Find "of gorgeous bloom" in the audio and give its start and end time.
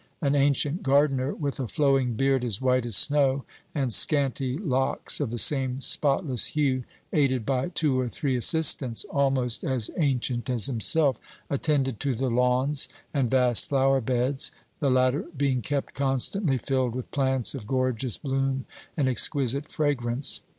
17.53-18.65